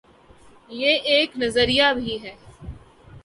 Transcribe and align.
یہ 0.69 0.97
ایک 1.11 1.37
نظریہ 1.37 1.93
بھی 1.95 2.17
ہے۔ 2.23 2.35